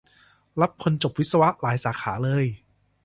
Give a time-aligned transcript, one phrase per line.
[0.61, 2.45] รับคนจบวิศวะหลายสาขาเลย